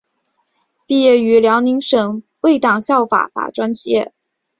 [0.87, 4.11] 毕业于辽宁省委党校法学专业。